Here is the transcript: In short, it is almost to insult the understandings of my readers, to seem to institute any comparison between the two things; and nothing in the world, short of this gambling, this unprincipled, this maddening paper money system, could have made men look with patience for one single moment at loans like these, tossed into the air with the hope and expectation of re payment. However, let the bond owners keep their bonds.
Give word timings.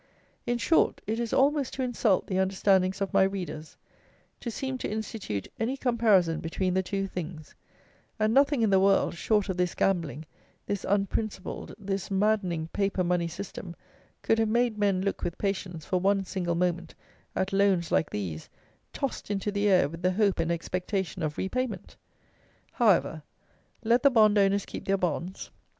In 0.47 0.57
short, 0.57 0.99
it 1.05 1.19
is 1.19 1.31
almost 1.31 1.75
to 1.75 1.83
insult 1.83 2.25
the 2.25 2.37
understandings 2.39 3.01
of 3.01 3.13
my 3.13 3.21
readers, 3.21 3.77
to 4.39 4.49
seem 4.49 4.79
to 4.79 4.89
institute 4.89 5.47
any 5.59 5.77
comparison 5.77 6.39
between 6.39 6.73
the 6.73 6.81
two 6.81 7.05
things; 7.05 7.53
and 8.19 8.33
nothing 8.33 8.63
in 8.63 8.71
the 8.71 8.79
world, 8.79 9.13
short 9.13 9.47
of 9.47 9.57
this 9.57 9.75
gambling, 9.75 10.25
this 10.65 10.83
unprincipled, 10.89 11.75
this 11.77 12.09
maddening 12.09 12.67
paper 12.69 13.03
money 13.03 13.27
system, 13.27 13.75
could 14.23 14.39
have 14.39 14.49
made 14.49 14.75
men 14.75 15.03
look 15.03 15.21
with 15.21 15.37
patience 15.37 15.85
for 15.85 15.99
one 15.99 16.25
single 16.25 16.55
moment 16.55 16.95
at 17.35 17.53
loans 17.53 17.91
like 17.91 18.09
these, 18.09 18.49
tossed 18.91 19.29
into 19.29 19.51
the 19.51 19.69
air 19.69 19.87
with 19.87 20.01
the 20.01 20.13
hope 20.13 20.39
and 20.39 20.51
expectation 20.51 21.21
of 21.21 21.37
re 21.37 21.47
payment. 21.47 21.95
However, 22.71 23.21
let 23.83 24.01
the 24.01 24.09
bond 24.09 24.39
owners 24.39 24.65
keep 24.65 24.85
their 24.85 24.97
bonds. 24.97 25.51